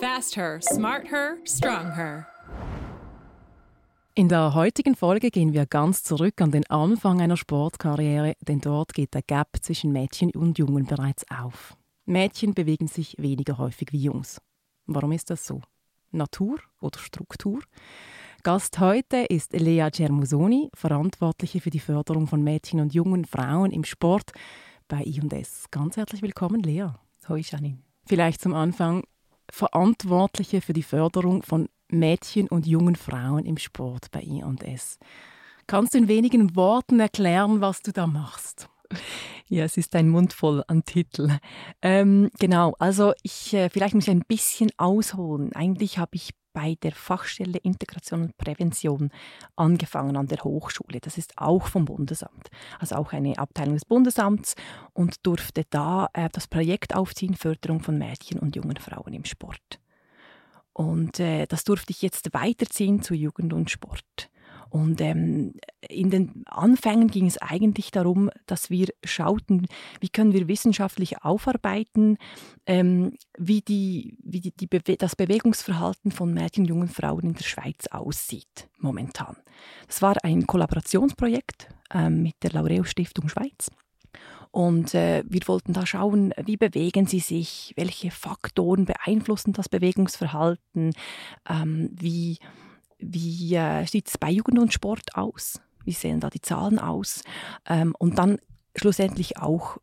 [0.00, 2.26] Fast her, smart her, strong her.
[4.14, 8.94] In der heutigen Folge gehen wir ganz zurück an den Anfang einer Sportkarriere, denn dort
[8.94, 11.76] geht der Gap zwischen Mädchen und Jungen bereits auf.
[12.04, 14.40] Mädchen bewegen sich weniger häufig wie Jungs.
[14.86, 15.62] Warum ist das so?
[16.12, 17.60] Natur oder Struktur?
[18.44, 23.82] Gast heute ist Lea Germusoni, Verantwortliche für die Förderung von Mädchen und jungen Frauen im
[23.82, 24.30] Sport
[24.86, 25.64] bei I&S.
[25.72, 26.90] Ganz herzlich willkommen, Lea.
[27.28, 27.78] Hoi, Janine.
[28.06, 29.02] Vielleicht zum Anfang
[29.50, 34.98] Verantwortliche für die Förderung von Mädchen und jungen Frauen im Sport bei I&S.
[35.66, 38.68] Kannst du in wenigen Worten erklären, was du da machst?
[39.48, 41.30] Ja, es ist ein Mund voll an Titel.
[41.82, 45.52] Ähm, genau, also ich äh, vielleicht muss ich ein bisschen ausholen.
[45.54, 49.12] Eigentlich habe ich bei der Fachstelle Integration und Prävention
[49.54, 50.98] angefangen an der Hochschule.
[51.00, 52.50] Das ist auch vom Bundesamt,
[52.80, 54.56] also auch eine Abteilung des Bundesamts
[54.92, 59.78] und durfte da äh, das Projekt aufziehen, Förderung von Mädchen und jungen Frauen im Sport.
[60.72, 64.28] Und äh, das durfte ich jetzt weiterziehen zu Jugend und Sport.
[64.70, 65.54] Und ähm,
[65.88, 69.66] in den Anfängen ging es eigentlich darum, dass wir schauten,
[70.00, 72.18] wie können wir wissenschaftlich aufarbeiten,
[72.66, 77.34] ähm, wie, die, wie die, die Bewe das Bewegungsverhalten von Mädchen und jungen Frauen in
[77.34, 79.36] der Schweiz aussieht momentan.
[79.86, 83.70] Das war ein Kollaborationsprojekt ähm, mit der Laureus Stiftung Schweiz.
[84.50, 90.92] Und äh, wir wollten da schauen, wie bewegen sie sich, welche Faktoren beeinflussen das Bewegungsverhalten,
[91.48, 92.38] ähm, wie
[92.98, 95.60] wie äh, sieht es bei Jugend und Sport aus?
[95.84, 97.22] Wie sehen da die Zahlen aus?
[97.66, 98.38] Ähm, und dann
[98.76, 99.78] schlussendlich auch,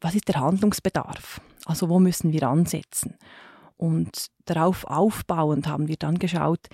[0.00, 1.40] was ist der Handlungsbedarf?
[1.64, 3.14] Also wo müssen wir ansetzen?
[3.76, 6.68] Und darauf aufbauend haben wir dann geschaut,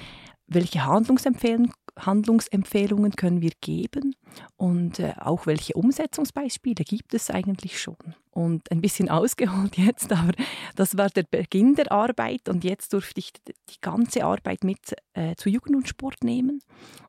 [0.46, 4.14] welche Handlungsempfehlungen Handlungsempfehlungen können wir geben
[4.56, 7.96] und äh, auch welche Umsetzungsbeispiele gibt es eigentlich schon.
[8.30, 10.32] Und ein bisschen ausgeholt jetzt, aber
[10.74, 15.34] das war der Beginn der Arbeit und jetzt durfte ich die ganze Arbeit mit äh,
[15.36, 16.60] zu Jugend und Sport nehmen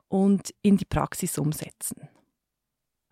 [0.08, 2.08] und in die Praxis umsetzen.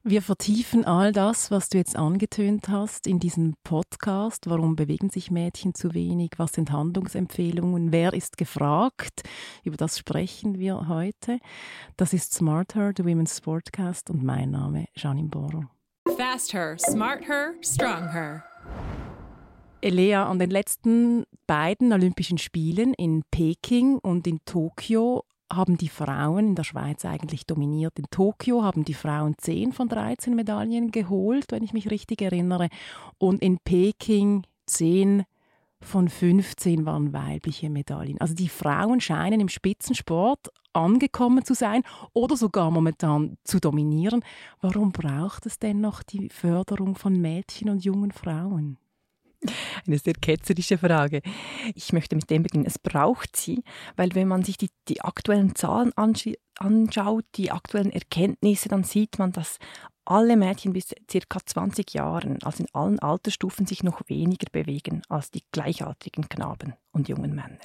[0.06, 4.50] Wir vertiefen all das, was du jetzt angetönt hast, in diesem Podcast.
[4.50, 6.32] Warum bewegen sich Mädchen zu wenig?
[6.36, 7.90] Was sind Handlungsempfehlungen?
[7.90, 9.22] Wer ist gefragt?
[9.62, 11.38] Über das sprechen wir heute.
[11.96, 15.64] Das ist Smarter, the Women's Sportcast und mein Name Janine Boro.
[16.18, 18.44] Fast her, smart her, strong her.
[19.80, 25.24] Elea, an den letzten beiden Olympischen Spielen in Peking und in Tokio
[25.56, 27.98] haben die Frauen in der Schweiz eigentlich dominiert.
[27.98, 32.68] In Tokio haben die Frauen 10 von 13 Medaillen geholt, wenn ich mich richtig erinnere.
[33.18, 35.24] Und in Peking 10
[35.80, 38.20] von 15 waren weibliche Medaillen.
[38.20, 41.82] Also die Frauen scheinen im Spitzensport angekommen zu sein
[42.12, 44.24] oder sogar momentan zu dominieren.
[44.60, 48.78] Warum braucht es denn noch die Förderung von Mädchen und jungen Frauen?
[49.86, 51.22] Eine sehr ketzerische Frage.
[51.74, 52.66] Ich möchte mit dem beginnen.
[52.66, 53.62] Es braucht sie,
[53.96, 59.32] weil wenn man sich die, die aktuellen Zahlen anschaut, die aktuellen Erkenntnisse, dann sieht man,
[59.32, 59.58] dass
[60.04, 61.38] alle Mädchen bis ca.
[61.44, 67.08] 20 Jahren, also in allen Altersstufen, sich noch weniger bewegen als die gleichaltrigen Knaben und
[67.08, 67.58] jungen Männer.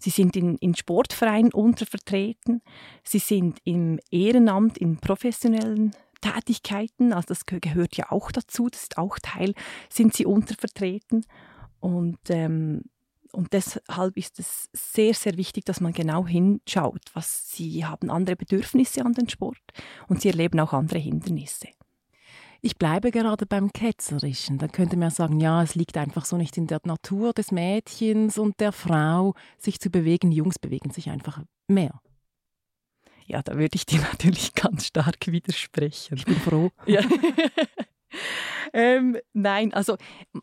[0.00, 2.62] Sie sind in, in Sportvereinen untervertreten,
[3.04, 8.98] sie sind im Ehrenamt, in professionellen Tätigkeiten, also das gehört ja auch dazu, das ist
[8.98, 9.54] auch Teil,
[9.88, 11.24] sind sie untervertreten.
[11.80, 12.82] Und, ähm,
[13.32, 18.36] und deshalb ist es sehr, sehr wichtig, dass man genau hinschaut, was sie haben andere
[18.36, 19.62] Bedürfnisse an den Sport
[20.08, 21.68] und sie erleben auch andere Hindernisse.
[22.62, 24.58] Ich bleibe gerade beim Ketzerischen.
[24.58, 28.36] Da könnte man sagen, ja, es liegt einfach so nicht in der Natur des Mädchens
[28.36, 30.30] und der Frau, sich zu bewegen.
[30.30, 32.02] Jungs bewegen sich einfach mehr.
[33.30, 36.16] Ja, da würde ich dir natürlich ganz stark widersprechen.
[36.16, 36.70] Ich bin froh.
[36.86, 37.00] Ja.
[38.72, 39.96] ähm, nein, also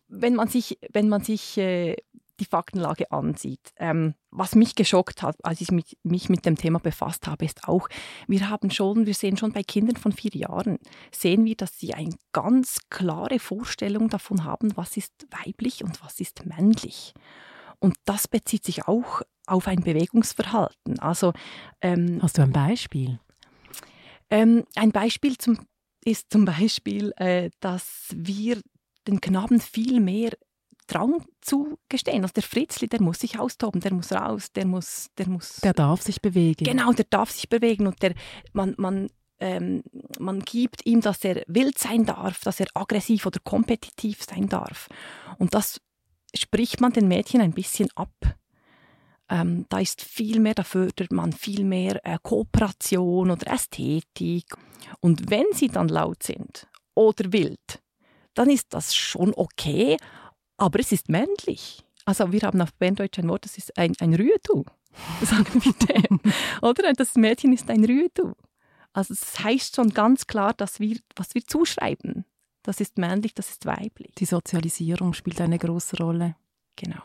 [0.07, 1.97] wenn man sich, wenn man sich äh,
[2.39, 3.73] die Faktenlage ansieht.
[3.77, 7.67] Ähm, was mich geschockt hat, als ich mich, mich, mit dem Thema befasst habe, ist
[7.67, 7.89] auch,
[8.27, 10.77] wir haben schon, wir sehen schon bei Kindern von vier Jahren,
[11.11, 16.19] sehen wir, dass sie eine ganz klare Vorstellung davon haben, was ist weiblich und was
[16.19, 17.13] ist männlich.
[17.79, 20.99] Und das bezieht sich auch auf ein Bewegungsverhalten.
[20.99, 21.33] Also,
[21.81, 23.19] ähm, Hast du ein Beispiel?
[24.29, 25.59] Ähm, ein Beispiel zum,
[26.03, 28.61] ist zum Beispiel, äh, dass wir
[29.07, 30.31] den Knaben viel mehr
[30.87, 32.23] Drang zugestehen.
[32.23, 35.57] Also der Fritzli, der muss sich austoben, der muss raus, der muss, der muss.
[35.57, 36.63] Der darf sich bewegen.
[36.63, 38.13] Genau, der darf sich bewegen und der,
[38.53, 39.09] man, man,
[39.39, 39.83] ähm,
[40.17, 44.87] man gibt ihm, dass er wild sein darf, dass er aggressiv oder kompetitiv sein darf.
[45.37, 45.81] Und das
[46.35, 48.13] spricht man den Mädchen ein bisschen ab.
[49.29, 54.45] Ähm, da ist viel mehr, da fördert man viel mehr äh, Kooperation oder Ästhetik.
[55.01, 57.81] Und wenn sie dann laut sind oder wild,
[58.33, 59.97] dann ist das schon okay,
[60.57, 61.83] aber es ist männlich.
[62.05, 64.63] Also wir haben auf Berndeutsch ein Wort, das ist ein, ein Rüetu,
[65.21, 66.21] sagen wir dem.
[66.61, 66.93] Oder?
[66.93, 68.33] Das Mädchen ist ein Rüetu.
[68.93, 72.25] Also das heißt schon ganz klar, dass wir, was wir zuschreiben,
[72.67, 74.13] das ist männlich, das ist weiblich.
[74.17, 76.35] Die Sozialisierung spielt eine große Rolle.
[76.75, 77.01] Genau.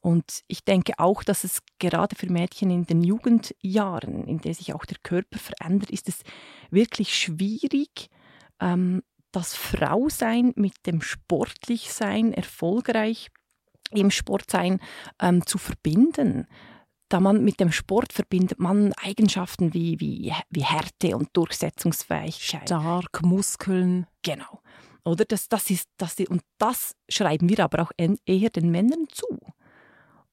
[0.00, 4.72] Und ich denke auch, dass es gerade für Mädchen in den Jugendjahren, in denen sich
[4.72, 6.22] auch der Körper verändert, ist es
[6.70, 8.08] wirklich schwierig,
[8.60, 13.30] ähm, das Frausein mit dem Sportlichsein, erfolgreich
[13.90, 14.78] im Sportsein
[15.20, 16.46] ähm, zu verbinden.
[17.10, 22.68] Da man mit dem Sport verbindet man Eigenschaften wie, wie, wie Härte und Durchsetzungsfähigkeit.
[22.68, 24.06] Stark, Muskeln.
[24.22, 24.60] Genau.
[25.04, 29.26] Oder das, das ist, das, und das schreiben wir aber auch eher den Männern zu.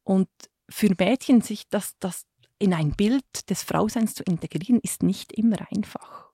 [0.04, 0.30] Und
[0.70, 2.26] für Mädchen sich das, das
[2.60, 6.28] in ein Bild des Frauseins zu integrieren, ist nicht immer einfach.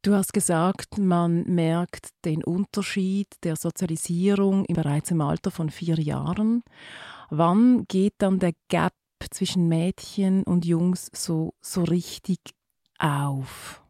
[0.00, 6.62] Du hast gesagt, man merkt den Unterschied der Sozialisierung bereits im Alter von vier Jahren.
[7.28, 8.94] Wann geht dann der Gap
[9.30, 12.38] zwischen Mädchen und Jungs so, so richtig
[12.98, 13.82] auf?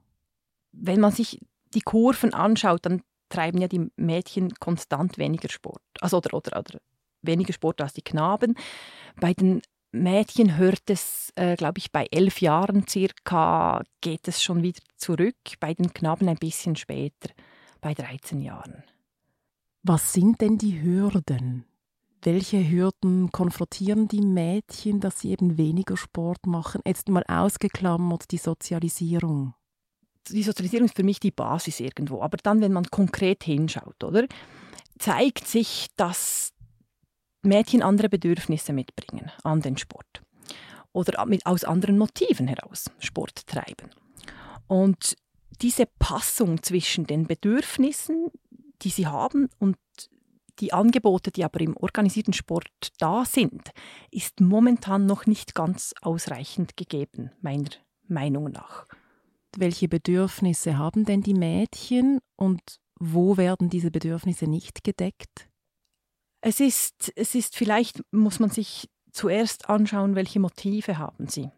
[0.73, 1.41] Wenn man sich
[1.75, 5.83] die Kurven anschaut, dann treiben ja die Mädchen konstant weniger Sport.
[6.01, 6.81] Also oder, oder, oder
[7.23, 8.55] weniger Sport als die Knaben.
[9.21, 9.63] Bei den
[9.93, 15.37] Mädchen hört es, äh, glaube ich, bei elf Jahren circa geht es schon wieder zurück,
[15.61, 17.31] bei den Knaben ein bisschen später,
[17.81, 18.85] bei 13 Jahren.
[19.83, 21.65] Was sind denn die Hürden?
[22.23, 26.81] Welche Hürden konfrontieren die Mädchen, dass sie eben weniger Sport machen?
[26.85, 29.55] Jetzt mal ausgeklammert die Sozialisierung.
[30.29, 32.21] Die Sozialisierung ist für mich die Basis irgendwo.
[32.23, 34.27] Aber dann, wenn man konkret hinschaut, oder,
[34.99, 36.53] zeigt sich, dass
[37.43, 40.23] Mädchen andere Bedürfnisse mitbringen an den Sport
[40.93, 43.91] oder aus anderen Motiven heraus Sport treiben.
[44.67, 45.15] Und
[45.61, 48.31] diese Passung zwischen den Bedürfnissen,
[48.83, 49.77] die sie haben und
[50.61, 53.71] die Angebote, die aber im organisierten Sport da sind,
[54.11, 57.71] ist momentan noch nicht ganz ausreichend gegeben, meiner
[58.09, 58.87] Meinung nach.
[59.57, 62.61] Welche Bedürfnisse haben denn die Mädchen und
[62.99, 65.49] wo werden diese Bedürfnisse nicht gedeckt?
[66.41, 71.51] Es ist, es ist vielleicht, muss man sich zuerst anschauen, welche Motive haben sie,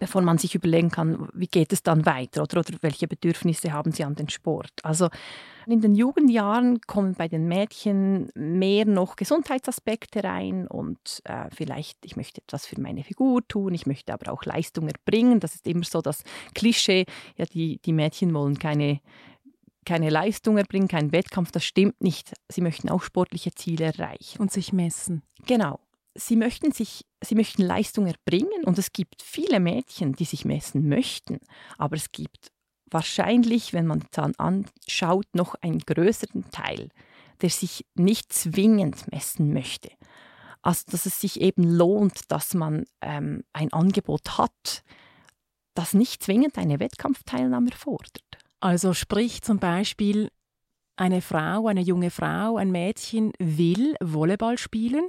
[0.00, 3.92] bevor man sich überlegen kann, wie geht es dann weiter oder, oder welche Bedürfnisse haben
[3.92, 4.72] sie an den Sport.
[4.82, 5.08] Also
[5.66, 12.16] in den Jugendjahren kommen bei den Mädchen mehr noch Gesundheitsaspekte rein und äh, vielleicht, ich
[12.16, 15.40] möchte etwas für meine Figur tun, ich möchte aber auch Leistung erbringen.
[15.40, 16.24] Das ist immer so das
[16.54, 17.06] Klischee,
[17.36, 19.00] ja, die, die Mädchen wollen keine
[19.84, 22.32] keine Leistung erbringen, keinen Wettkampf, das stimmt nicht.
[22.48, 24.40] Sie möchten auch sportliche Ziele erreichen.
[24.40, 25.22] Und sich messen.
[25.46, 25.80] Genau.
[26.14, 30.88] Sie möchten, sich, sie möchten Leistung erbringen und es gibt viele Mädchen, die sich messen
[30.88, 31.38] möchten,
[31.78, 32.52] aber es gibt
[32.90, 36.90] wahrscheinlich, wenn man die Zahlen anschaut, noch einen größeren Teil,
[37.40, 39.90] der sich nicht zwingend messen möchte.
[40.60, 44.84] Also dass es sich eben lohnt, dass man ähm, ein Angebot hat,
[45.74, 48.22] das nicht zwingend eine Wettkampfteilnahme fordert.
[48.60, 50.30] Also sprich zum Beispiel,
[50.96, 55.08] eine Frau, eine junge Frau, ein Mädchen will Volleyball spielen,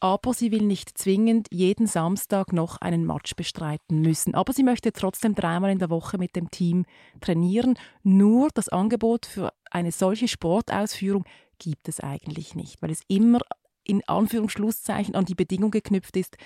[0.00, 4.34] aber sie will nicht zwingend jeden Samstag noch einen Match bestreiten müssen.
[4.34, 6.86] Aber sie möchte trotzdem dreimal in der Woche mit dem Team
[7.20, 7.78] trainieren.
[8.02, 11.24] Nur das Angebot für eine solche Sportausführung
[11.58, 13.40] gibt es eigentlich nicht, weil es immer
[13.84, 16.36] in Anführungsschlusszeichen an die Bedingung geknüpft ist,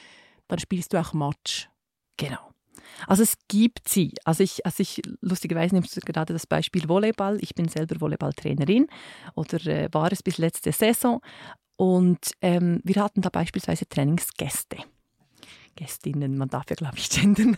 [0.49, 1.69] dann spielst du auch Match.
[2.17, 2.51] Genau.
[3.06, 4.13] Also es gibt sie.
[4.25, 7.39] Also ich, also ich lustigerweise nimmst du gerade das Beispiel Volleyball.
[7.41, 8.89] Ich bin selber Volleyballtrainerin
[9.34, 11.20] oder äh, war es bis letzte Saison.
[11.77, 14.77] Und ähm, wir hatten da beispielsweise Trainingsgäste.
[15.77, 17.57] Gästinnen, man darf ja, glaube ich, gendern.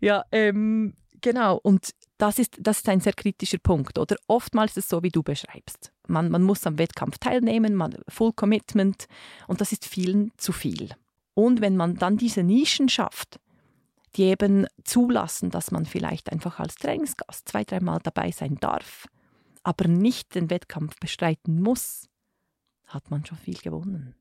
[0.00, 1.58] ja, ähm, genau.
[1.62, 3.98] Und das ist, das ist ein sehr kritischer Punkt.
[3.98, 5.92] Oder oftmals ist es so, wie du beschreibst.
[6.06, 9.06] Man, man muss am Wettkampf teilnehmen, man, Full Commitment.
[9.46, 10.90] Und das ist vielen zu viel.
[11.34, 13.38] Und wenn man dann diese Nischen schafft,
[14.16, 19.06] die eben zulassen, dass man vielleicht einfach als Trainingsgast zwei, dreimal dabei sein darf,
[19.62, 22.08] aber nicht den Wettkampf bestreiten muss,
[22.88, 24.14] hat man schon viel gewonnen.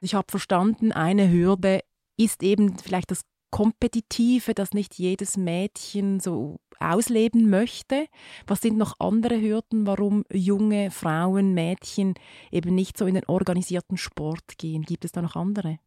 [0.00, 1.80] Ich habe verstanden, eine Hürde
[2.16, 8.08] ist eben vielleicht das Kompetitive, das nicht jedes Mädchen so ausleben möchte.
[8.46, 12.14] Was sind noch andere Hürden, warum junge Frauen, Mädchen
[12.50, 14.82] eben nicht so in den organisierten Sport gehen?
[14.82, 15.78] Gibt es da noch andere?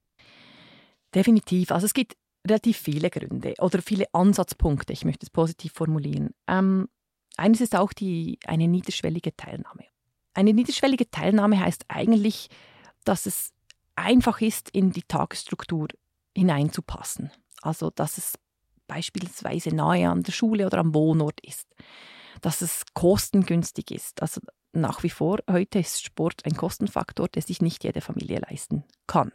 [1.14, 1.72] Definitiv.
[1.72, 2.16] Also es gibt
[2.48, 6.36] relativ viele Gründe oder viele Ansatzpunkte, ich möchte es positiv formulieren.
[6.48, 6.88] Ähm,
[7.36, 9.86] eines ist auch die, eine niederschwellige Teilnahme.
[10.36, 12.50] Eine niederschwellige Teilnahme heißt eigentlich,
[13.06, 13.52] dass es
[13.96, 15.88] einfach ist, in die Tagesstruktur
[16.36, 17.32] hineinzupassen.
[17.62, 18.36] Also dass es
[18.88, 21.68] beispielsweise nahe an der Schule oder am Wohnort ist.
[22.42, 24.22] dass es kostengünstig ist.
[24.22, 24.42] Also
[24.74, 29.32] nach wie vor, heute ist Sport ein Kostenfaktor, der sich nicht jede Familie leisten kann.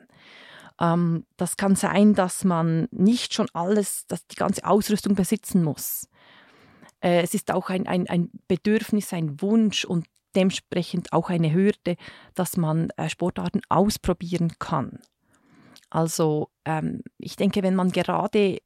[0.78, 6.08] Ähm, das kann sein, dass man nicht schon alles, dass die ganze Ausrüstung besitzen muss.
[7.00, 11.96] Äh, es ist auch ein, ein, ein Bedürfnis, ein Wunsch und dementsprechend auch eine Hürde,
[12.34, 15.00] dass man äh, Sportarten ausprobieren kann.
[15.90, 18.58] Also ähm, ich denke, wenn man gerade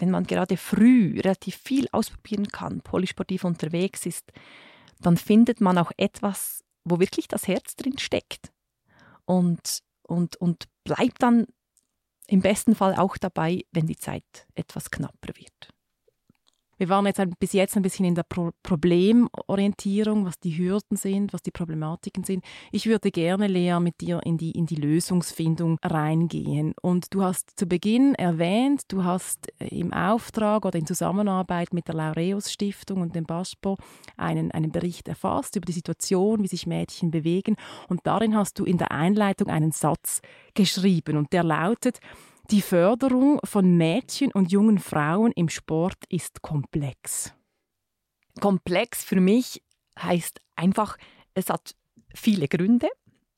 [0.00, 4.32] wenn man gerade früh relativ viel ausprobieren kann, polysportiv unterwegs ist,
[5.00, 8.50] dann findet man auch etwas, wo wirklich das Herz drin steckt.
[9.24, 11.46] Und, und, und bleibt dann
[12.26, 15.74] im besten Fall auch dabei, wenn die Zeit etwas knapper wird.
[16.80, 20.96] Wir waren jetzt ein, bis jetzt ein bisschen in der Pro Problemorientierung, was die Hürden
[20.96, 22.42] sind, was die Problematiken sind.
[22.72, 26.72] Ich würde gerne, Lea, mit dir in die, in die Lösungsfindung reingehen.
[26.80, 31.86] Und du hast zu Beginn erwähnt, du hast äh, im Auftrag oder in Zusammenarbeit mit
[31.86, 33.76] der Laureus Stiftung und dem BASPO
[34.16, 37.56] einen, einen Bericht erfasst über die Situation, wie sich Mädchen bewegen.
[37.88, 40.22] Und darin hast du in der Einleitung einen Satz
[40.54, 42.00] geschrieben und der lautet,
[42.50, 47.32] die Förderung von Mädchen und jungen Frauen im Sport ist komplex.
[48.40, 49.62] Komplex für mich
[49.98, 50.96] heißt einfach,
[51.34, 51.76] es hat
[52.12, 52.88] viele Gründe,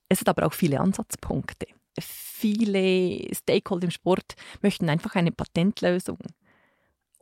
[0.09, 1.67] es hat aber auch viele Ansatzpunkte.
[2.01, 6.19] Viele Stakeholder im Sport möchten einfach eine Patentlösung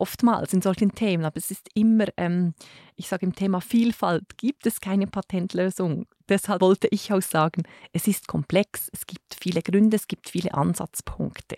[0.00, 2.54] oftmals in solchen Themen, aber es ist immer, ähm,
[2.96, 6.06] ich sage im Thema Vielfalt gibt es keine Patentlösung.
[6.28, 10.54] Deshalb wollte ich auch sagen, es ist komplex, es gibt viele Gründe, es gibt viele
[10.54, 11.56] Ansatzpunkte.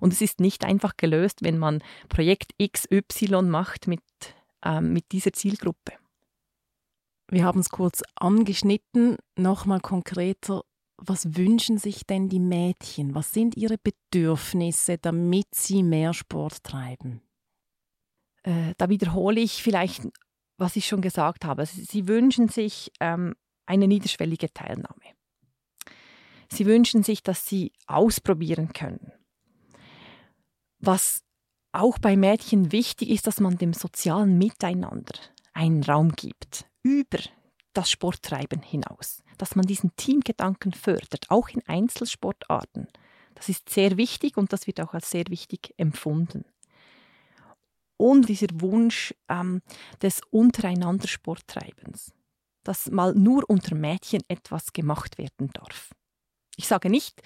[0.00, 4.02] Und es ist nicht einfach gelöst, wenn man Projekt XY macht mit,
[4.64, 5.92] ähm, mit dieser Zielgruppe.
[7.30, 10.62] Wir haben es kurz angeschnitten, nochmal konkreter.
[10.96, 13.14] Was wünschen sich denn die Mädchen?
[13.14, 17.20] Was sind ihre Bedürfnisse, damit sie mehr Sport treiben?
[18.42, 20.08] Äh, da wiederhole ich vielleicht,
[20.56, 21.66] was ich schon gesagt habe.
[21.66, 23.34] Sie, sie wünschen sich ähm,
[23.66, 25.02] eine niederschwellige Teilnahme.
[26.50, 29.12] Sie wünschen sich, dass sie ausprobieren können.
[30.78, 31.22] Was
[31.72, 35.14] auch bei Mädchen wichtig ist, dass man dem sozialen Miteinander
[35.52, 37.18] einen Raum gibt, über
[37.74, 42.88] das Sporttreiben hinaus, dass man diesen Teamgedanken fördert, auch in Einzelsportarten.
[43.34, 46.44] Das ist sehr wichtig und das wird auch als sehr wichtig empfunden
[47.98, 49.60] und dieser Wunsch ähm,
[50.00, 52.14] des untereinander Sporttreibens,
[52.64, 55.90] dass mal nur unter Mädchen etwas gemacht werden darf.
[56.56, 57.20] Ich sage nicht,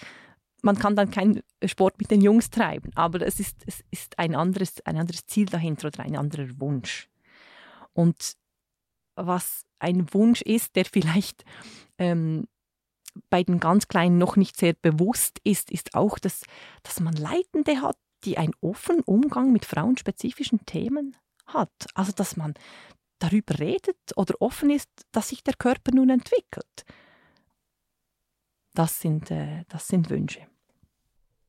[0.63, 4.35] man kann dann keinen Sport mit den Jungs treiben, aber es ist, es ist ein,
[4.35, 7.09] anderes, ein anderes Ziel dahinter oder ein anderer Wunsch.
[7.93, 8.37] Und
[9.17, 11.45] was ein Wunsch ist, der vielleicht
[11.99, 12.47] ähm,
[13.29, 16.45] bei den ganz Kleinen noch nicht sehr bewusst ist, ist auch, dass,
[16.83, 21.73] dass man Leitende hat, die einen offenen Umgang mit frauenspezifischen Themen hat.
[21.95, 22.55] Also dass man
[23.19, 26.85] darüber redet oder offen ist, dass sich der Körper nun entwickelt.
[28.75, 30.41] Das sind, äh, das sind Wünsche.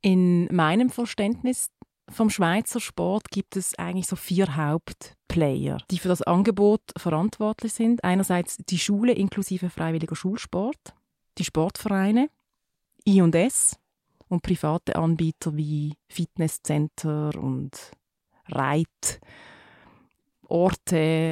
[0.02, 1.72] In meinem Verständnis
[2.10, 8.04] vom Schweizer Sport gibt es eigentlich so vier Hauptplayer, die für das Angebot verantwortlich sind.
[8.04, 10.94] Einerseits die Schule inklusive freiwilliger Schulsport,
[11.38, 12.30] die Sportvereine,
[13.08, 13.80] I&S,
[14.30, 17.92] und private Anbieter wie Fitnesscenter und
[18.48, 19.22] Reitorte,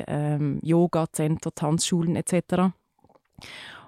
[0.07, 2.73] ähm, Yoga-Center, Tanzschulen etc.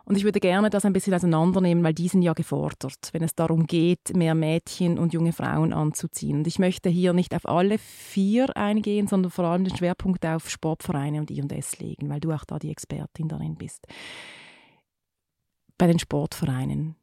[0.05, 3.35] Und ich würde gerne das ein bisschen auseinandernehmen, weil die sind ja gefordert, wenn es
[3.35, 6.39] darum geht, mehr Mädchen und junge Frauen anzuziehen.
[6.39, 10.49] Und ich möchte hier nicht auf alle vier eingehen, sondern vor allem den Schwerpunkt auf
[10.49, 13.87] Sportvereine und I&S legen, weil du auch da die Expertin darin bist.
[15.77, 16.95] Bei den Sportvereinen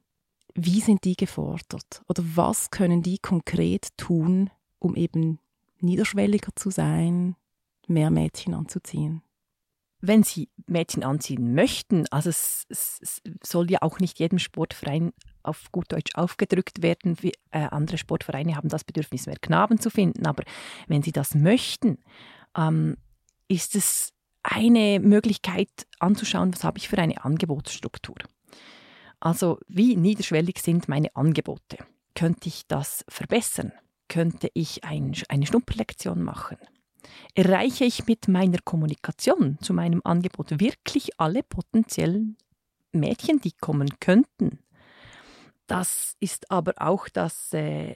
[0.55, 2.03] wie sind die gefordert?
[2.09, 5.39] Oder was können die konkret tun, um eben
[5.81, 7.37] niederschwelliger zu sein,
[7.87, 9.23] mehr Mädchen anzuziehen?
[10.03, 15.13] Wenn sie Mädchen anziehen möchten, also es, es, es soll ja auch nicht jedem Sportverein
[15.43, 17.17] auf gut Deutsch aufgedrückt werden.
[17.21, 20.27] Wie, äh, andere Sportvereine haben das Bedürfnis, mehr Knaben zu finden.
[20.27, 20.45] Aber
[20.89, 21.99] wenn sie das möchten,
[22.57, 22.97] ähm,
[23.49, 28.17] ist es eine Möglichkeit anzuschauen, was habe ich für eine Angebotsstruktur.
[29.21, 31.79] Also wie niederschwellig sind meine Angebote?
[32.15, 33.73] Könnte ich das verbessern?
[34.09, 36.57] Könnte ich ein, eine Schnupperlektion machen?
[37.35, 42.37] Erreiche ich mit meiner Kommunikation zu meinem Angebot wirklich alle potenziellen
[42.93, 44.59] Mädchen, die kommen könnten?
[45.67, 47.95] Das ist aber auch das, äh,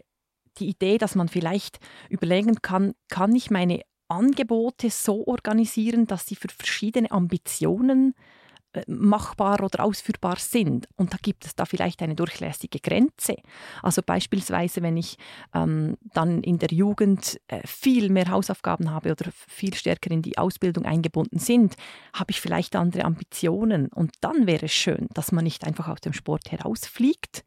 [0.58, 6.36] die Idee, dass man vielleicht überlegen kann, kann ich meine Angebote so organisieren, dass sie
[6.36, 8.43] für verschiedene Ambitionen äh,
[8.86, 10.88] machbar oder ausführbar sind.
[10.96, 13.36] Und da gibt es da vielleicht eine durchlässige Grenze.
[13.82, 15.16] Also beispielsweise, wenn ich
[15.54, 20.38] ähm, dann in der Jugend äh, viel mehr Hausaufgaben habe oder viel stärker in die
[20.38, 21.76] Ausbildung eingebunden sind,
[22.12, 23.88] habe ich vielleicht andere Ambitionen.
[23.88, 27.44] Und dann wäre es schön, dass man nicht einfach aus dem Sport herausfliegt,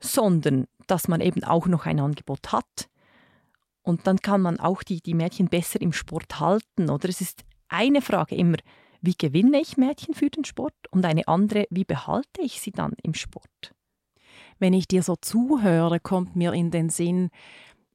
[0.00, 2.88] sondern dass man eben auch noch ein Angebot hat.
[3.82, 6.88] Und dann kann man auch die, die Mädchen besser im Sport halten.
[6.88, 8.58] Oder es ist eine Frage immer,
[9.02, 10.74] wie gewinne ich Mädchen für den Sport?
[10.90, 13.74] Und eine andere, wie behalte ich sie dann im Sport?
[14.58, 17.30] Wenn ich dir so zuhöre, kommt mir in den Sinn,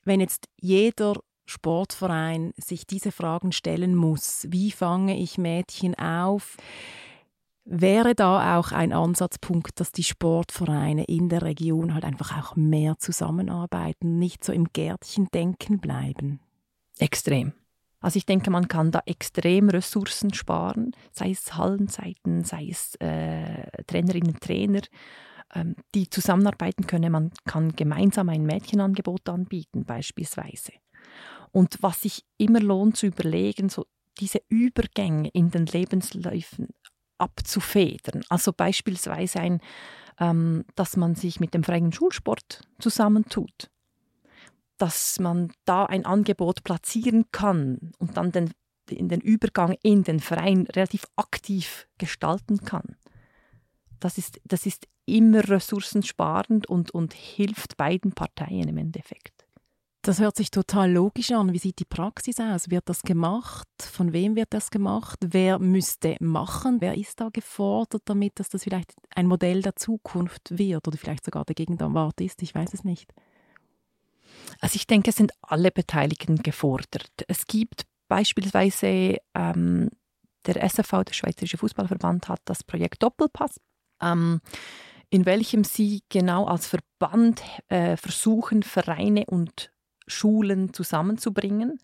[0.03, 6.57] wenn jetzt jeder Sportverein sich diese Fragen stellen muss, wie fange ich Mädchen auf?
[7.63, 12.97] Wäre da auch ein Ansatzpunkt, dass die Sportvereine in der Region halt einfach auch mehr
[12.97, 16.39] zusammenarbeiten, nicht so im Gärtchen denken bleiben?
[16.97, 17.53] Extrem.
[17.99, 23.83] Also ich denke, man kann da extrem Ressourcen sparen, sei es Hallenzeiten, sei es äh,
[23.87, 24.81] Trainerinnen, Trainer,
[25.55, 27.11] ähm, die zusammenarbeiten können.
[27.11, 30.73] Man kann gemeinsam ein Mädchenangebot anbieten beispielsweise.
[31.51, 33.85] Und was sich immer lohnt zu überlegen, so
[34.19, 36.67] diese Übergänge in den Lebensläufen
[37.17, 38.23] abzufedern.
[38.29, 39.59] Also beispielsweise ein,
[40.19, 43.69] ähm, dass man sich mit dem freien Schulsport zusammentut
[44.77, 48.51] dass man da ein Angebot platzieren kann und dann den,
[48.89, 52.95] in den Übergang in den Verein relativ aktiv gestalten kann.
[53.99, 59.47] Das ist, das ist immer ressourcensparend und, und hilft beiden Parteien im Endeffekt.
[60.07, 61.51] Das hört sich total logisch an.
[61.51, 62.69] Wie sieht die Praxis aus?
[62.69, 63.67] Wird das gemacht?
[63.81, 65.19] Von wem wird das gemacht?
[65.25, 66.79] Wer müsste machen?
[66.79, 71.25] Wer ist da gefordert, damit dass das vielleicht ein Modell der Zukunft wird oder vielleicht
[71.25, 72.41] sogar der Gegenwart ist?
[72.41, 73.11] Ich weiß es nicht.
[74.59, 77.11] Also ich denke, es sind alle Beteiligten gefordert.
[77.27, 79.89] Es gibt beispielsweise ähm,
[80.45, 83.59] der SFV, der Schweizerische Fußballverband, hat das Projekt Doppelpass,
[84.01, 84.41] ähm,
[85.09, 89.71] in welchem sie genau als Verband äh, versuchen, Vereine und
[90.07, 91.79] Schulen zusammenzubringen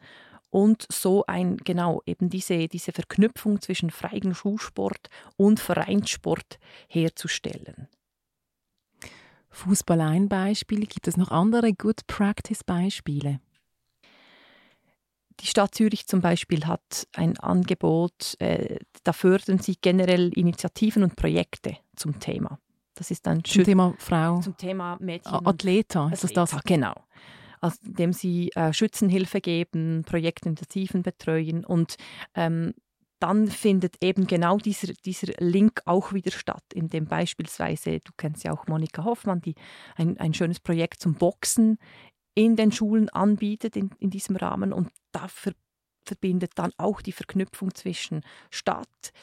[0.50, 7.90] und so ein genau eben diese, diese Verknüpfung zwischen freien Schulsport und Vereinssport herzustellen.
[9.54, 10.82] Fußball ein Beispiel.
[10.86, 13.40] Gibt es noch andere Good Practice Beispiele?
[15.40, 21.16] Die Stadt Zürich zum Beispiel hat ein Angebot, äh, da fördern sie generell Initiativen und
[21.16, 22.60] Projekte zum Thema.
[22.96, 24.40] Das ist ein zum Thema Frau.
[24.42, 25.46] Zum Thema Mädchen.
[25.46, 26.64] Athleta, ist das das?
[26.64, 26.94] Genau.
[27.62, 31.96] Also, indem sie äh, Schützenhilfe geben, Projektinitiativen betreuen und
[32.36, 32.74] ähm,
[33.24, 38.44] dann findet eben genau dieser, dieser Link auch wieder statt, in dem beispielsweise, du kennst
[38.44, 39.56] ja auch Monika Hoffmann, die
[39.96, 41.78] ein, ein schönes Projekt zum Boxen
[42.36, 45.54] in den Schulen anbietet in, in diesem Rahmen und dafür
[46.04, 49.14] verbindet dann auch die Verknüpfung zwischen Stadt,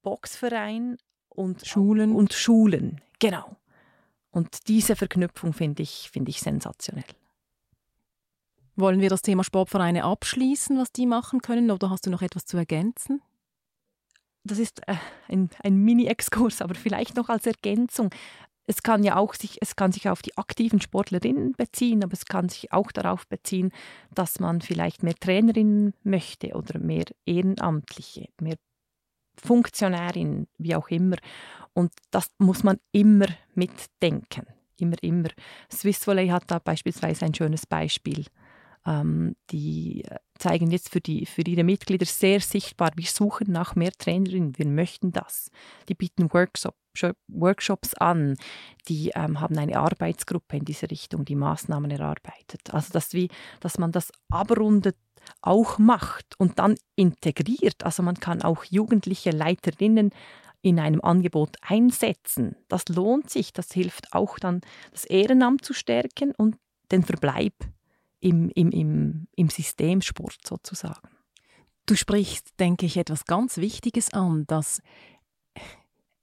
[0.00, 0.96] Boxverein
[1.28, 2.14] und Schulen.
[2.14, 3.58] Und Schulen, genau.
[4.30, 7.04] Und diese Verknüpfung finde ich, find ich sensationell.
[8.74, 12.46] Wollen wir das Thema Sportvereine abschließen, was die machen können, oder hast du noch etwas
[12.46, 13.20] zu ergänzen?
[14.44, 14.94] Das ist äh,
[15.28, 18.10] ein, ein Mini-Exkurs, aber vielleicht noch als Ergänzung.
[18.66, 22.24] Es kann ja auch sich, es kann sich auf die aktiven Sportlerinnen beziehen, aber es
[22.24, 23.72] kann sich auch darauf beziehen,
[24.14, 28.56] dass man vielleicht mehr Trainerinnen möchte oder mehr Ehrenamtliche, mehr
[29.36, 31.16] Funktionärinnen, wie auch immer.
[31.74, 34.46] Und das muss man immer mitdenken.
[34.78, 35.28] Immer, immer.
[35.70, 38.26] Swiss Volley hat da beispielsweise ein schönes Beispiel.
[38.86, 43.74] Ähm, die äh, zeigen jetzt für, die, für ihre Mitglieder sehr sichtbar, wir suchen nach
[43.74, 45.50] mehr Trainerinnen, wir möchten das.
[45.88, 46.76] Die bieten Workshop,
[47.28, 48.36] Workshops an,
[48.88, 52.72] die ähm, haben eine Arbeitsgruppe in diese Richtung, die Maßnahmen erarbeitet.
[52.72, 53.28] Also dass, wie,
[53.60, 54.96] dass man das abrundet
[55.40, 57.84] auch macht und dann integriert.
[57.84, 60.10] Also man kann auch jugendliche Leiterinnen
[60.62, 62.56] in einem Angebot einsetzen.
[62.68, 66.56] Das lohnt sich, das hilft auch dann, das Ehrenamt zu stärken und
[66.90, 67.54] den Verbleib
[68.24, 71.10] im, im, im, im Systemsport sozusagen.
[71.84, 74.80] Du sprichst, denke ich, etwas ganz Wichtiges an, dass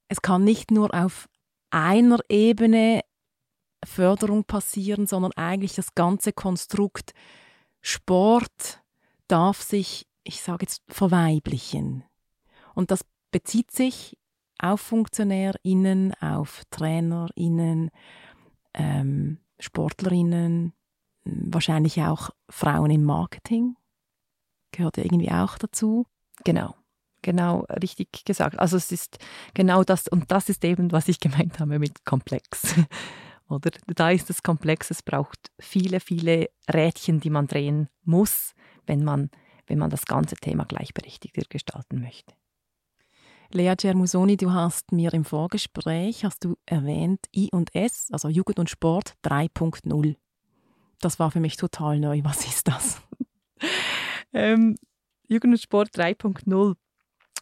[0.08, 1.28] es kann nicht nur auf
[1.70, 3.02] einer Ebene
[3.84, 7.14] Förderung passieren, sondern eigentlich das ganze Konstrukt
[7.80, 8.82] Sport
[9.28, 12.04] darf sich, ich sage jetzt, verweiblichen.
[12.74, 14.18] Und das bezieht sich
[14.58, 17.90] auf FunktionärInnen, auf TrainerInnen,
[18.74, 20.72] ähm, SportlerInnen,
[21.24, 23.76] wahrscheinlich auch Frauen im Marketing.
[24.72, 26.06] Gehört irgendwie auch dazu.
[26.44, 26.74] Genau.
[27.22, 28.58] Genau, richtig gesagt.
[28.58, 29.18] Also es ist
[29.54, 32.74] genau das, und das ist eben, was ich gemeint habe mit komplex.
[33.48, 38.54] Oder da ist es komplex, es braucht viele, viele Rädchen, die man drehen muss,
[38.86, 39.30] wenn man,
[39.66, 42.34] wenn man das ganze Thema gleichberechtigter gestalten möchte.
[43.52, 48.58] Lea Germusoni, du hast mir im Vorgespräch hast du erwähnt I und S, also Jugend
[48.58, 50.16] und Sport 3.0.
[51.02, 52.20] Das war für mich total neu.
[52.22, 53.02] Was ist das?
[54.32, 54.76] ähm,
[55.28, 56.76] Jugend und Sport 3.0,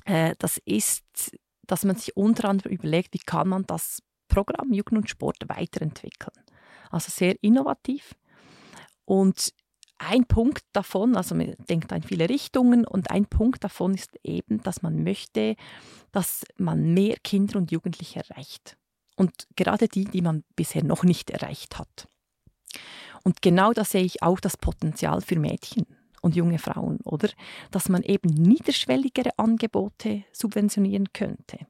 [0.06, 1.04] äh, das ist,
[1.66, 6.44] dass man sich unter anderem überlegt, wie kann man das Programm Jugend und Sport weiterentwickeln.
[6.90, 8.14] Also sehr innovativ.
[9.04, 9.52] Und
[9.98, 14.62] ein Punkt davon, also man denkt an viele Richtungen und ein Punkt davon ist eben,
[14.62, 15.56] dass man möchte,
[16.12, 18.78] dass man mehr Kinder und Jugendliche erreicht.
[19.16, 22.08] Und gerade die, die man bisher noch nicht erreicht hat.
[23.24, 25.86] Und genau da sehe ich auch das Potenzial für Mädchen
[26.22, 27.28] und junge Frauen, oder?
[27.70, 31.66] Dass man eben niederschwelligere Angebote subventionieren könnte.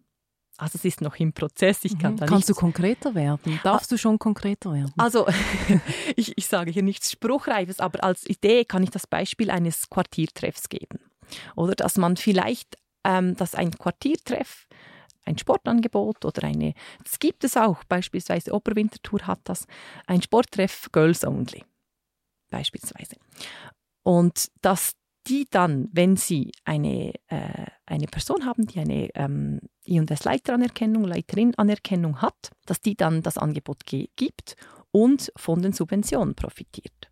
[0.61, 1.85] Also es ist noch im Prozess.
[1.85, 2.17] Ich kann mhm.
[2.19, 3.59] da Kannst du konkreter werden?
[3.65, 4.93] Darfst du schon konkreter werden?
[4.99, 5.27] Also
[6.17, 10.69] ich, ich sage hier nichts Spruchreifes, aber als Idee kann ich das Beispiel eines Quartiertreffs
[10.69, 10.99] geben.
[11.57, 14.67] Oder dass man vielleicht, ähm, dass ein Quartiertreff
[15.31, 19.67] ein Sportangebot oder eine, das gibt es auch, beispielsweise Oberwintertour hat das,
[20.07, 21.65] ein Sporttreff Girls Only,
[22.51, 23.17] beispielsweise.
[24.03, 24.95] Und dass
[25.27, 32.51] die dann, wenn sie eine, äh, eine Person haben, die eine ähm, I&S-Leiteranerkennung, Leiterin-Anerkennung hat,
[32.67, 34.57] dass die dann das Angebot gibt
[34.91, 37.10] und von den Subventionen profitiert.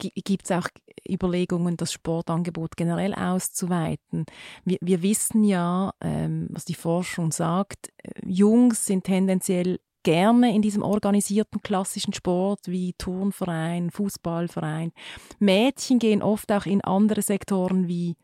[0.00, 0.68] Gibt es auch
[1.08, 4.26] Überlegungen, das Sportangebot generell auszuweiten?
[4.64, 10.62] Wir, wir wissen ja, ähm, was die Forschung sagt, äh, Jungs sind tendenziell gerne in
[10.62, 14.92] diesem organisierten klassischen Sport wie Turnverein, Fußballverein.
[15.38, 18.16] Mädchen gehen oft auch in andere Sektoren wie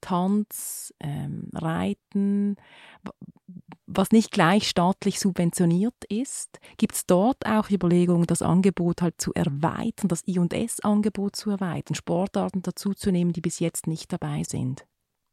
[0.00, 2.56] Tanz, ähm, Reiten,
[3.88, 6.60] was nicht gleich staatlich subventioniert ist.
[6.76, 12.60] Gibt es dort auch Überlegungen, das Angebot halt zu erweitern, das I&S-Angebot zu erweitern, Sportarten
[12.60, 14.86] dazuzunehmen, die bis jetzt nicht dabei sind?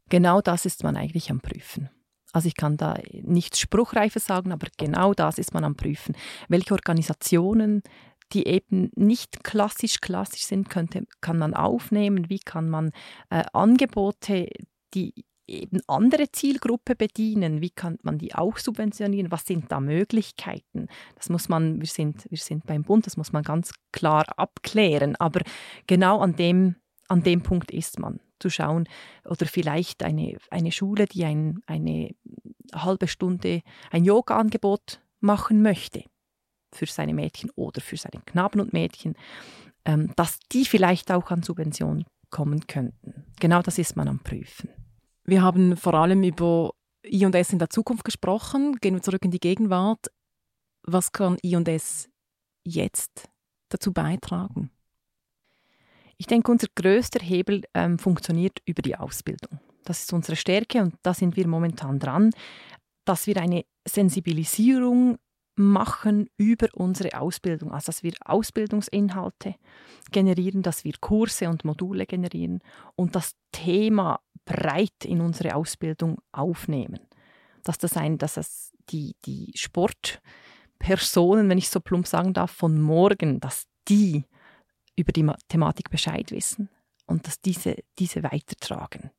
[0.10, 1.90] Genau das ist man eigentlich am Prüfen.
[2.32, 6.16] Also ich kann da nichts Spruchreifes sagen, aber genau das ist man am Prüfen.
[6.48, 7.84] Welche Organisationen,
[8.32, 12.30] die eben nicht klassisch klassisch sind, könnte, kann man aufnehmen?
[12.30, 12.92] Wie kann man
[13.30, 14.48] äh, Angebote,
[14.94, 17.62] die eben andere Zielgruppe bedienen?
[17.62, 19.32] Wie kann man die auch subventionieren?
[19.32, 20.88] Was sind da Möglichkeiten?
[21.16, 25.16] Das muss man, wir sind, wir sind beim Bund, das muss man ganz klar abklären.
[25.18, 25.42] Aber
[25.88, 26.76] genau an dem,
[27.08, 28.88] an dem Punkt ist man zu schauen
[29.24, 32.14] oder vielleicht eine, eine Schule, die ein, eine
[32.74, 36.04] halbe Stunde ein Yoga-Angebot machen möchte
[36.74, 39.16] für seine Mädchen oder für seine Knaben und Mädchen,
[39.86, 43.26] ähm, dass die vielleicht auch an Subventionen kommen könnten.
[43.40, 44.70] Genau das ist man am Prüfen.
[45.26, 46.72] Wir haben vor allem über
[47.04, 48.76] I&S in der Zukunft gesprochen.
[48.76, 50.12] Gehen wir zurück in die Gegenwart.
[50.84, 52.10] Was kann I&S
[52.64, 53.28] jetzt
[53.70, 54.70] dazu beitragen?
[56.18, 59.60] Ich denke, unser größter Hebel ähm, funktioniert über die Ausbildung.
[59.84, 62.32] Das ist unsere Stärke und da sind wir momentan dran,
[63.04, 65.18] dass wir eine Sensibilisierung
[65.56, 69.56] machen über unsere Ausbildung, also dass wir Ausbildungsinhalte
[70.12, 72.60] generieren, dass wir Kurse und Module generieren
[72.96, 77.00] und das Thema breit in unsere Ausbildung aufnehmen.
[77.64, 82.80] Dass das ein, dass es die, die Sportpersonen, wenn ich so plump sagen darf, von
[82.80, 84.24] morgen, dass die
[84.96, 86.70] über die Thematik Bescheid wissen
[87.06, 89.12] und dass diese, diese weitertragen.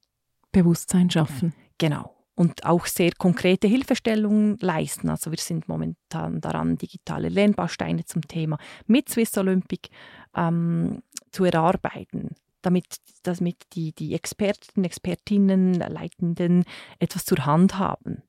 [0.53, 1.55] Bewusstsein schaffen.
[1.79, 2.15] Genau.
[2.35, 5.09] Und auch sehr konkrete Hilfestellungen leisten.
[5.09, 9.89] Also wir sind momentan daran, digitale Lernbausteine zum Thema mit Swiss Olympic
[10.35, 12.35] ähm, zu erarbeiten,
[12.67, 16.65] damit, damit die, die Experten, Expertinnen, Leitenden
[16.99, 18.23] etwas zur Hand haben,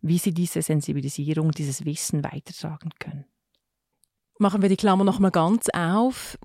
[0.00, 3.24] wie sie diese Sensibilisierung, dieses Wissen weitertragen können.
[4.38, 6.38] Machen wir die Klammer nochmal ganz auf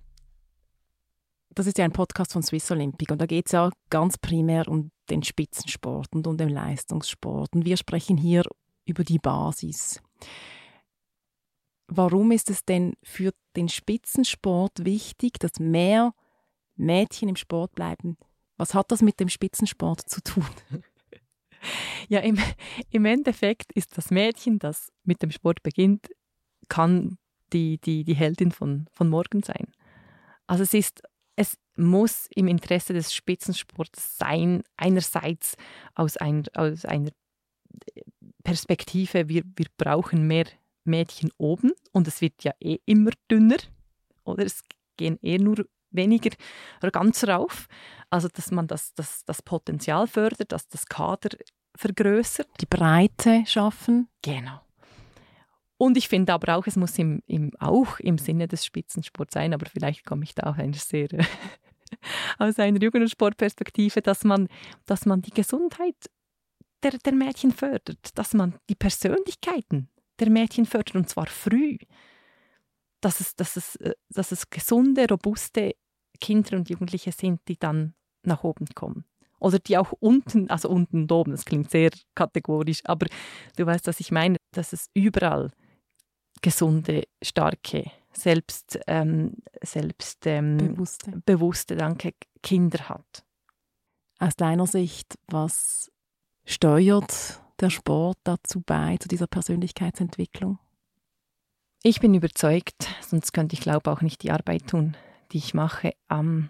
[1.56, 4.68] das ist ja ein Podcast von Swiss Olympic und da geht es ja ganz primär
[4.68, 7.54] um den Spitzensport und um den Leistungssport.
[7.54, 8.44] Und wir sprechen hier
[8.86, 10.02] über die Basis.
[11.88, 16.14] Warum ist es denn für den Spitzensport wichtig, dass mehr
[16.76, 18.18] Mädchen im Sport bleiben?
[18.58, 20.46] Was hat das mit dem Spitzensport zu tun?
[22.10, 22.38] Ja, im,
[22.90, 26.10] im Endeffekt ist das Mädchen, das mit dem Sport beginnt,
[26.68, 27.18] kann
[27.54, 29.72] die, die, die Heldin von, von morgen sein.
[30.46, 31.04] Also es ist
[31.36, 35.56] es muss im Interesse des Spitzensports sein, einerseits
[35.96, 37.10] aus, ein, aus einer
[38.44, 40.46] Perspektive, wir, wir brauchen mehr
[40.84, 43.58] Mädchen oben und es wird ja eh immer dünner
[44.24, 44.64] oder es
[44.98, 46.32] gehen eh nur weniger
[46.92, 47.68] ganz rauf.
[48.10, 51.30] Also dass man das, das, das Potenzial fördert, dass das Kader
[51.76, 52.48] vergrößert.
[52.62, 54.10] Die Breite schaffen.
[54.22, 54.62] Genau.
[55.78, 59.54] Und ich finde aber auch, es muss im, im, auch im Sinne des Spitzensports sein,
[59.54, 61.10] aber vielleicht komme ich da auch einer sehr
[62.40, 64.48] aus einer Jugend- und Sportperspektive, dass man,
[64.86, 65.96] dass man die Gesundheit
[66.84, 71.78] der, der Mädchen fördert, dass man die Persönlichkeiten der Mädchen fördert und zwar früh.
[73.02, 75.76] Dass es, dass es, äh, dass es gesunde, robuste
[76.24, 79.04] Kinder und Jugendliche sind, die dann nach oben kommen.
[79.40, 83.08] Oder die auch unten, also unten und oben, das klingt sehr kategorisch, aber
[83.58, 85.52] du weißt, was ich meine, dass es überall
[86.42, 91.22] gesunde, starke, selbst, ähm, selbst ähm, bewusste.
[91.26, 93.26] bewusste danke, Kinder hat.
[94.20, 95.92] Aus deiner Sicht, was
[96.46, 100.58] steuert der Sport dazu bei, zu dieser Persönlichkeitsentwicklung?
[101.84, 104.96] Ich bin überzeugt, sonst könnte ich glaube auch nicht die Arbeit tun,
[105.34, 106.50] die ich mache, ähm,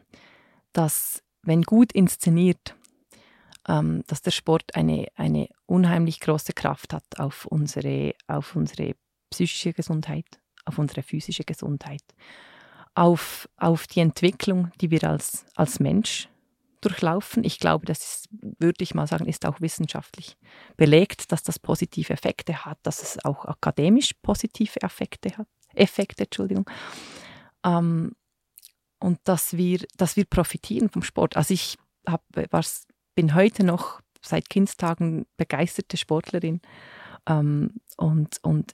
[0.73, 2.75] dass wenn gut inszeniert,
[3.67, 8.95] ähm, dass der Sport eine, eine unheimlich große Kraft hat auf unsere, auf unsere
[9.29, 10.25] psychische Gesundheit,
[10.65, 12.03] auf unsere physische Gesundheit,
[12.95, 16.29] auf, auf die Entwicklung, die wir als, als Mensch
[16.81, 17.43] durchlaufen.
[17.43, 20.37] Ich glaube, das ist, würde ich mal sagen, ist auch wissenschaftlich
[20.75, 25.47] belegt, dass das positive Effekte hat, dass es auch akademisch positive Effekte hat.
[25.73, 26.69] Effekte, Entschuldigung.
[27.63, 28.13] Ähm,
[29.03, 31.35] und dass wir, dass wir profitieren vom Sport.
[31.35, 32.23] Also ich hab,
[33.15, 36.61] bin heute noch seit Kindstagen begeisterte Sportlerin
[37.27, 38.73] ähm, und, und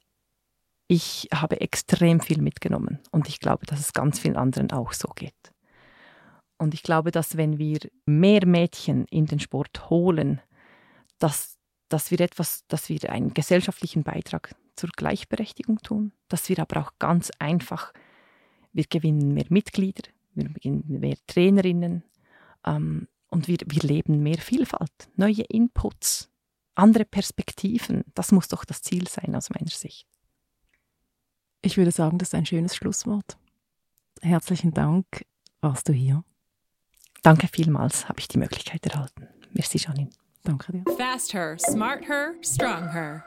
[0.87, 5.07] ich habe extrem viel mitgenommen und ich glaube, dass es ganz vielen anderen auch so
[5.15, 5.33] geht.
[6.59, 10.41] Und ich glaube, dass wenn wir mehr Mädchen in den Sport holen,
[11.17, 16.81] dass, dass wir etwas, dass wir einen gesellschaftlichen Beitrag zur Gleichberechtigung tun, dass wir aber
[16.81, 17.93] auch ganz einfach,
[18.73, 22.03] wir gewinnen mehr Mitglieder, wir gewinnen mehr Trainerinnen
[22.65, 26.29] ähm, und wir, wir leben mehr Vielfalt, neue Inputs,
[26.75, 28.03] andere Perspektiven.
[28.15, 30.07] Das muss doch das Ziel sein aus meiner Sicht.
[31.61, 33.37] Ich würde sagen, das ist ein schönes Schlusswort.
[34.21, 35.25] Herzlichen Dank,
[35.61, 36.23] warst du hier.
[37.21, 39.27] Danke vielmals, habe ich die Möglichkeit erhalten.
[39.51, 40.09] Merci, Janine.
[40.43, 40.83] Danke dir.
[40.97, 43.25] Fast her, smart her, strong her.